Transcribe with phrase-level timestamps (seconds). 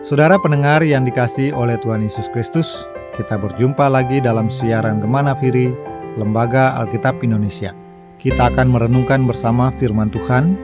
[0.00, 2.88] Saudara pendengar yang dikasih oleh Tuhan Yesus Kristus,
[3.20, 5.76] kita berjumpa lagi dalam siaran Gemana Firi,
[6.16, 7.76] Lembaga Alkitab Indonesia.
[8.16, 10.56] Kita akan merenungkan bersama firman Tuhan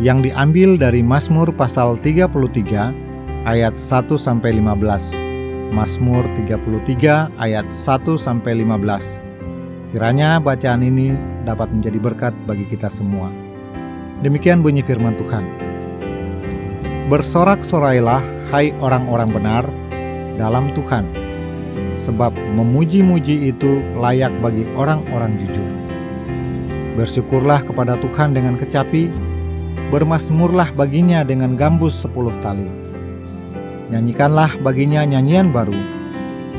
[0.00, 5.76] yang diambil dari Mazmur pasal 33 ayat 1 sampai 15.
[5.76, 9.92] Mazmur 33 ayat 1 sampai 15.
[9.92, 11.12] Kiranya bacaan ini
[11.44, 13.28] dapat menjadi berkat bagi kita semua.
[14.24, 15.69] Demikian bunyi firman Tuhan.
[17.10, 18.22] Bersorak-sorailah
[18.54, 19.66] hai orang-orang benar
[20.38, 21.02] dalam Tuhan,
[21.90, 25.66] sebab memuji-muji itu layak bagi orang-orang jujur.
[26.94, 29.10] Bersyukurlah kepada Tuhan dengan kecapi,
[29.90, 32.70] bermasmurlah baginya dengan gambus sepuluh tali.
[33.90, 35.74] Nyanyikanlah baginya nyanyian baru,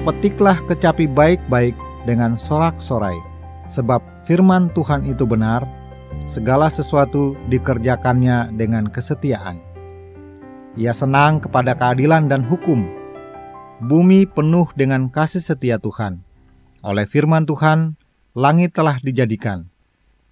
[0.03, 3.15] petiklah kecapi baik-baik dengan sorak-sorai,
[3.71, 5.63] sebab firman Tuhan itu benar,
[6.27, 9.70] segala sesuatu dikerjakannya dengan kesetiaan.
[10.79, 12.87] Ia senang kepada keadilan dan hukum.
[13.83, 16.23] Bumi penuh dengan kasih setia Tuhan.
[16.79, 17.99] Oleh firman Tuhan,
[18.31, 19.67] langit telah dijadikan.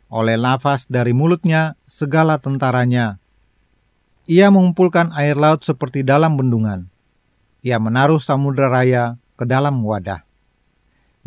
[0.08, 3.19] Oleh nafas dari mulutnya, segala tentaranya.
[4.31, 6.88] Ia mengumpulkan air laut seperti dalam bendungan.
[7.59, 9.03] Ia menaruh samudera raya
[9.35, 10.23] ke dalam wadah.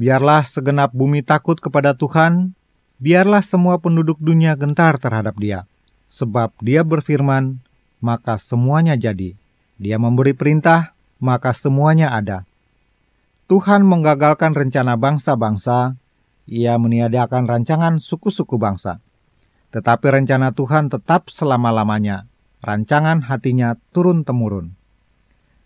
[0.00, 2.56] Biarlah segenap bumi takut kepada Tuhan,
[2.96, 5.68] biarlah semua penduduk dunia gentar terhadap Dia,
[6.08, 7.60] sebab Dia berfirman,
[8.02, 9.38] maka semuanya jadi.
[9.78, 12.44] Dia memberi perintah, maka semuanya ada.
[13.46, 15.94] Tuhan menggagalkan rencana bangsa-bangsa,
[16.50, 18.98] ia meniadakan rancangan suku-suku bangsa.
[19.70, 22.28] Tetapi rencana Tuhan tetap selama-lamanya,
[22.60, 24.74] rancangan hatinya turun-temurun.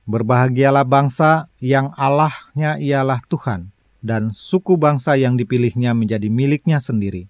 [0.07, 3.75] Berbahagialah bangsa yang Allahnya ialah Tuhan,
[4.07, 7.27] dan suku bangsa yang dipilihnya menjadi miliknya sendiri.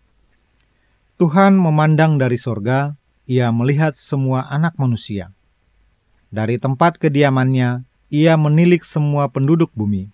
[1.17, 2.93] Tuhan memandang dari sorga,
[3.27, 5.35] ia melihat semua anak manusia.
[6.31, 10.11] Dari tempat kediamannya, ia menilik semua penduduk bumi.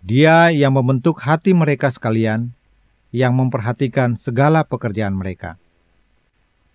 [0.00, 2.56] Dia yang membentuk hati mereka sekalian,
[3.12, 5.60] yang memperhatikan segala pekerjaan mereka.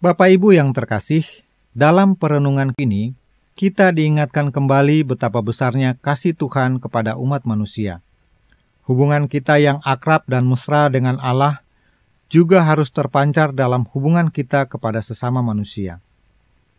[0.01, 1.25] Bapak Ibu yang terkasih,
[1.73, 3.13] dalam perenungan ini,
[3.53, 8.01] kita diingatkan kembali betapa besarnya kasih Tuhan kepada umat manusia.
[8.89, 11.61] Hubungan kita yang akrab dan mesra dengan Allah
[12.31, 15.99] juga harus terpancar dalam hubungan kita kepada sesama manusia.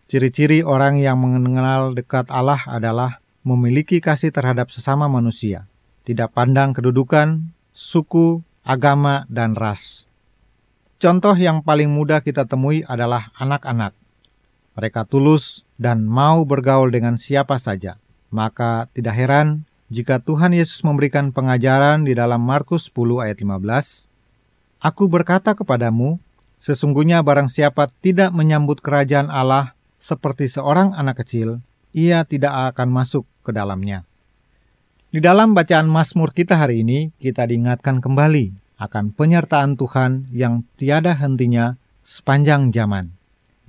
[0.08, 5.68] Ciri-ciri orang yang mengenal dekat Allah adalah memiliki kasih terhadap sesama manusia,
[6.08, 10.08] tidak pandang kedudukan, suku, agama, dan ras.
[10.96, 13.92] Contoh yang paling mudah kita temui adalah anak-anak.
[14.72, 18.00] Mereka tulus dan mau bergaul dengan siapa saja.
[18.32, 24.12] Maka tidak heran jika Tuhan Yesus memberikan pengajaran di dalam Markus 10 ayat 15,
[24.82, 26.19] Aku berkata kepadamu,
[26.59, 31.62] sesungguhnya barang siapa tidak menyambut kerajaan Allah seperti seorang anak kecil,
[31.94, 34.03] ia tidak akan masuk ke dalamnya.
[35.15, 38.50] Di dalam bacaan Mazmur kita hari ini, kita diingatkan kembali
[38.82, 43.14] akan penyertaan Tuhan yang tiada hentinya sepanjang zaman.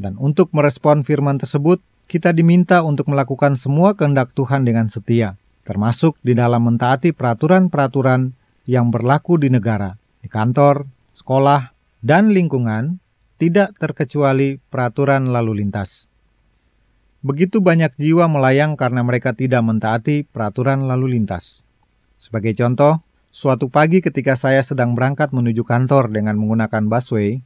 [0.02, 1.78] Dan untuk merespon firman tersebut,
[2.10, 8.34] kita diminta untuk melakukan semua kehendak Tuhan dengan setia, termasuk di dalam mentaati peraturan-peraturan
[8.66, 9.94] yang berlaku di negara,
[10.24, 11.72] di kantor, sekolah,
[12.04, 13.00] dan lingkungan,
[13.38, 16.12] tidak terkecuali peraturan lalu lintas.
[17.24, 21.64] Begitu banyak jiwa melayang karena mereka tidak mentaati peraturan lalu lintas.
[22.20, 23.00] Sebagai contoh,
[23.32, 27.40] suatu pagi ketika saya sedang berangkat menuju kantor dengan menggunakan busway,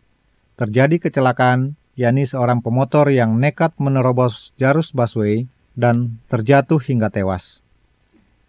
[0.58, 5.46] terjadi kecelakaan, yakni seorang pemotor yang nekat menerobos jarus busway
[5.78, 7.62] dan terjatuh hingga tewas.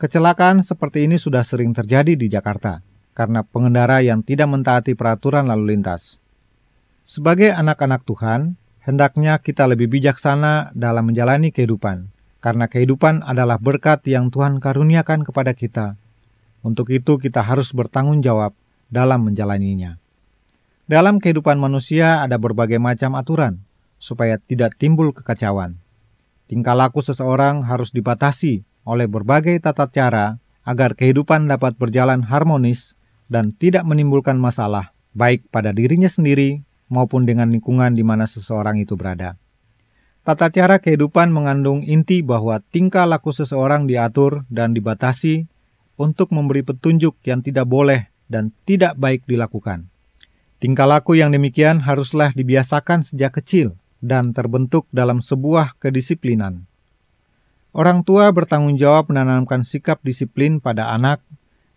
[0.00, 2.80] Kecelakaan seperti ini sudah sering terjadi di Jakarta
[3.18, 6.22] karena pengendara yang tidak mentaati peraturan lalu lintas.
[7.02, 8.54] Sebagai anak-anak Tuhan,
[8.86, 15.50] hendaknya kita lebih bijaksana dalam menjalani kehidupan, karena kehidupan adalah berkat yang Tuhan karuniakan kepada
[15.50, 15.98] kita.
[16.62, 18.54] Untuk itu, kita harus bertanggung jawab
[18.86, 19.98] dalam menjalaninya.
[20.86, 23.66] Dalam kehidupan manusia ada berbagai macam aturan
[23.98, 25.76] supaya tidak timbul kekacauan.
[26.46, 32.97] Tingkah laku seseorang harus dibatasi oleh berbagai tata cara agar kehidupan dapat berjalan harmonis
[33.28, 38.96] dan tidak menimbulkan masalah, baik pada dirinya sendiri maupun dengan lingkungan di mana seseorang itu
[38.96, 39.36] berada.
[40.24, 45.48] Tata cara kehidupan mengandung inti bahwa tingkah laku seseorang diatur dan dibatasi
[45.96, 49.88] untuk memberi petunjuk yang tidak boleh dan tidak baik dilakukan.
[50.58, 56.66] Tingkah laku yang demikian haruslah dibiasakan sejak kecil dan terbentuk dalam sebuah kedisiplinan.
[57.72, 61.22] Orang tua bertanggung jawab menanamkan sikap disiplin pada anak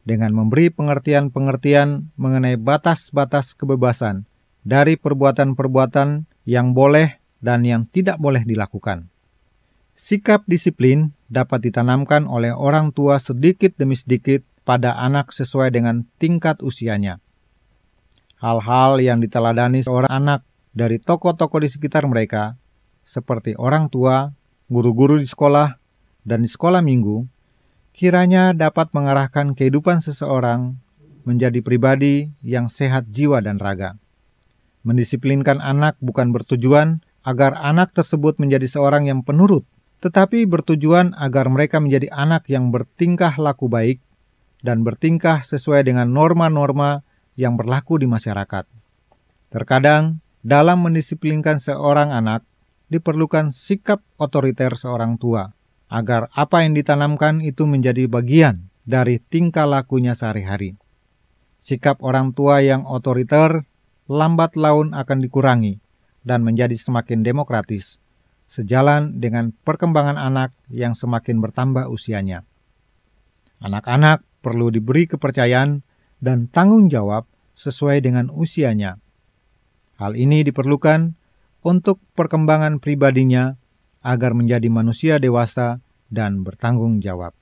[0.02, 4.26] dengan memberi pengertian-pengertian mengenai batas-batas kebebasan
[4.66, 9.10] dari perbuatan-perbuatan yang boleh dan yang tidak boleh dilakukan.
[9.98, 16.62] Sikap disiplin dapat ditanamkan oleh orang tua sedikit demi sedikit pada anak sesuai dengan tingkat
[16.66, 17.22] usianya.
[18.42, 20.42] Hal-hal yang diteladani seorang anak
[20.74, 22.58] dari tokoh-tokoh di sekitar mereka,
[23.06, 24.34] seperti orang tua,
[24.72, 25.78] guru-guru di sekolah,
[26.26, 27.26] dan di sekolah minggu,
[27.92, 30.80] kiranya dapat mengarahkan kehidupan seseorang
[31.24, 33.98] menjadi pribadi yang sehat jiwa dan raga.
[34.82, 39.62] Mendisiplinkan anak bukan bertujuan agar anak tersebut menjadi seorang yang penurut,
[40.02, 44.02] tetapi bertujuan agar mereka menjadi anak yang bertingkah laku baik
[44.66, 47.06] dan bertingkah sesuai dengan norma-norma
[47.38, 48.66] yang berlaku di masyarakat.
[49.54, 52.42] Terkadang, dalam mendisiplinkan seorang anak,
[52.90, 55.54] diperlukan sikap otoriter seorang tua,
[55.92, 60.80] agar apa yang ditanamkan itu menjadi bagian dari tingkah lakunya sehari-hari.
[61.60, 63.68] Sikap orang tua yang otoriter
[64.08, 65.78] lambat laun akan dikurangi
[66.24, 68.00] dan menjadi semakin demokratis,
[68.48, 72.48] sejalan dengan perkembangan anak yang semakin bertambah usianya.
[73.62, 75.86] Anak-anak perlu diberi kepercayaan
[76.18, 78.98] dan tanggung jawab sesuai dengan usianya.
[80.02, 81.14] Hal ini diperlukan
[81.62, 83.61] untuk perkembangan pribadinya
[84.02, 87.34] agar menjadi manusia dewasa dan bertanggung jawab.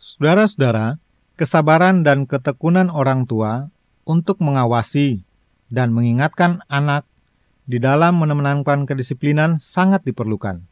[0.00, 1.00] Saudara-saudara,
[1.38, 3.72] kesabaran dan ketekunan orang tua
[4.04, 5.24] untuk mengawasi
[5.72, 7.08] dan mengingatkan anak
[7.64, 10.64] di dalam menemenangkan kedisiplinan sangat diperlukan.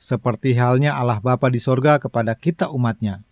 [0.00, 3.24] Seperti halnya Allah Bapa di sorga kepada kita umatnya.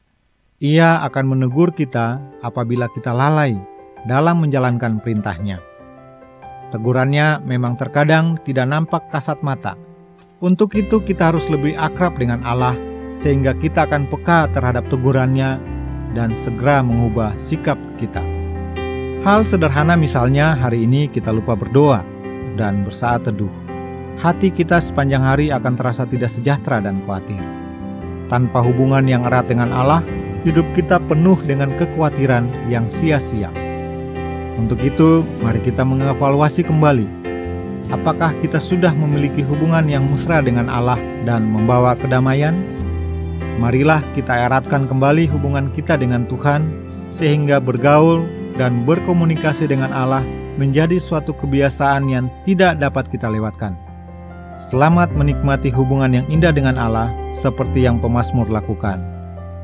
[0.61, 3.57] Ia akan menegur kita apabila kita lalai
[4.05, 5.63] dalam menjalankan perintahnya.
[6.69, 9.88] Tegurannya memang terkadang tidak nampak kasat mata.
[10.39, 12.79] Untuk itu kita harus lebih akrab dengan Allah
[13.11, 15.59] sehingga kita akan peka terhadap tegurannya
[16.15, 18.23] dan segera mengubah sikap kita.
[19.27, 22.07] Hal sederhana misalnya hari ini kita lupa berdoa
[22.55, 23.51] dan bersaat teduh.
[24.23, 27.43] Hati kita sepanjang hari akan terasa tidak sejahtera dan khawatir.
[28.31, 30.07] Tanpa hubungan yang erat dengan Allah,
[30.47, 33.51] hidup kita penuh dengan kekhawatiran yang sia-sia.
[34.55, 37.18] Untuk itu, mari kita mengevaluasi kembali
[37.93, 42.57] apakah kita sudah memiliki hubungan yang mesra dengan Allah dan membawa kedamaian?
[43.59, 46.71] Marilah kita eratkan kembali hubungan kita dengan Tuhan,
[47.11, 48.23] sehingga bergaul
[48.55, 50.23] dan berkomunikasi dengan Allah
[50.59, 53.75] menjadi suatu kebiasaan yang tidak dapat kita lewatkan.
[54.59, 58.99] Selamat menikmati hubungan yang indah dengan Allah seperti yang pemazmur lakukan.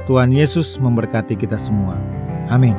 [0.07, 1.99] Tuhan Yesus memberkati kita semua.
[2.47, 2.79] Amin.